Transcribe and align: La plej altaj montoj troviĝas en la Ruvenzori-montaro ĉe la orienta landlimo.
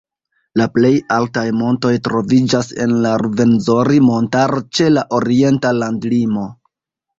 La 0.59 0.65
plej 0.77 0.89
altaj 1.15 1.43
montoj 1.57 1.91
troviĝas 2.07 2.71
en 2.87 2.97
la 3.05 3.13
Ruvenzori-montaro 3.23 4.65
ĉe 4.81 4.91
la 4.97 5.07
orienta 5.21 5.77
landlimo. 5.85 6.51